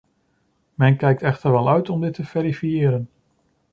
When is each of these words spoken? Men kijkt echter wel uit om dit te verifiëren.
Men 0.75 0.97
kijkt 0.97 1.21
echter 1.21 1.51
wel 1.51 1.69
uit 1.69 1.89
om 1.89 2.01
dit 2.01 2.13
te 2.13 2.23
verifiëren. 2.25 3.09